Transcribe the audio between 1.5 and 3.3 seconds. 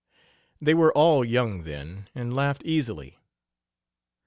then, and laughed easily.